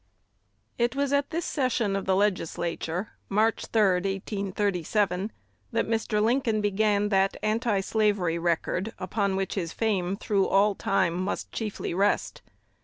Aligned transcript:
It 0.79 0.95
was 0.95 1.13
at 1.13 1.29
this 1.29 1.45
session 1.45 1.95
of 1.95 2.05
the 2.05 2.15
Legislature, 2.15 3.11
March 3.29 3.67
3, 3.67 3.81
1837, 3.97 5.31
that 5.73 5.85
Mr. 5.87 6.19
Lincoln 6.23 6.59
began 6.59 7.09
that 7.09 7.37
antislavery 7.43 8.39
record 8.39 8.93
upon 8.97 9.35
which 9.35 9.53
his 9.53 9.73
fame 9.73 10.15
through 10.17 10.47
all 10.47 10.73
time 10.73 11.13
must 11.13 11.51
chiefly 11.51 11.93
rest. 11.93 12.41